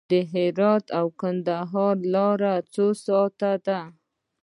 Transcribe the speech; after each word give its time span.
د 0.09 0.11
هرات 0.31 0.85
او 0.99 1.07
کندهار 1.21 1.95
لاره 2.13 2.53
څو 2.73 2.85
ساعته 3.05 3.51
ده؟ 3.65 3.79